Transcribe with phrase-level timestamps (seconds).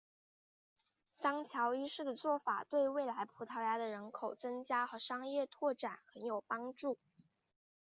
[1.19, 6.97] 桑乔一世的做法对未来葡萄牙的人口增加和商业扩展很有帮助。